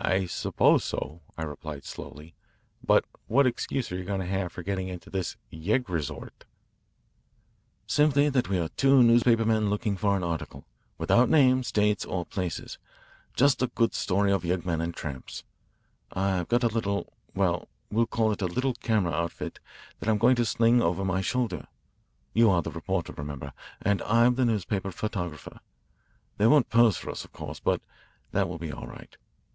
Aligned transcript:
"I 0.00 0.26
suppose 0.26 0.84
so, 0.84 1.22
I 1.36 1.42
replied 1.42 1.84
slowly. 1.84 2.36
But 2.86 3.04
what 3.26 3.48
excuse 3.48 3.90
are 3.90 3.96
you 3.98 4.04
going 4.04 4.20
to 4.20 4.26
have 4.26 4.52
for 4.52 4.62
getting 4.62 4.86
into 4.86 5.10
this 5.10 5.36
yegg 5.52 5.88
resort?" 5.88 6.44
"Simply 7.84 8.28
that 8.28 8.48
we 8.48 8.60
are 8.60 8.68
two 8.68 9.02
newspaper 9.02 9.44
men 9.44 9.70
looking 9.70 9.96
for 9.96 10.16
an 10.16 10.22
article, 10.22 10.64
without 10.98 11.28
names, 11.28 11.72
dates, 11.72 12.04
or 12.04 12.24
places 12.24 12.78
just 13.34 13.60
a 13.60 13.66
good 13.66 13.92
story 13.92 14.30
of 14.30 14.44
yeggmen 14.44 14.80
and 14.80 14.94
tramps. 14.94 15.42
I've 16.12 16.46
got 16.48 16.62
a 16.62 16.68
little 16.68 17.12
well, 17.34 17.66
we'll 17.90 18.06
call 18.06 18.30
it 18.30 18.40
a 18.40 18.46
little 18.46 18.74
camera 18.74 19.12
outfit 19.12 19.58
that 19.98 20.08
I'm 20.08 20.18
going 20.18 20.36
to 20.36 20.44
sling 20.46 20.80
over 20.80 21.04
my 21.04 21.22
shoulder. 21.22 21.66
You 22.32 22.50
are 22.50 22.62
the 22.62 22.70
reporter, 22.70 23.12
remember, 23.12 23.52
and 23.82 24.00
I'm 24.02 24.36
the 24.36 24.44
newspaper 24.44 24.92
photographer. 24.92 25.58
They 26.36 26.46
won't 26.46 26.70
pose 26.70 26.96
for 26.96 27.10
us, 27.10 27.24
of 27.24 27.32
course, 27.32 27.58
but 27.58 27.82
that 28.30 28.48
will 28.48 28.58
be 28.58 28.70
all 28.72 28.86
right. 28.86 29.16